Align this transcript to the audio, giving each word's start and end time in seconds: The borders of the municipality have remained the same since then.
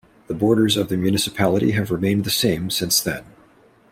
The 0.25 0.33
borders 0.33 0.77
of 0.77 0.87
the 0.89 0.97
municipality 0.97 1.73
have 1.73 1.91
remained 1.91 2.23
the 2.23 2.31
same 2.31 2.71
since 2.71 2.99
then. 2.99 3.23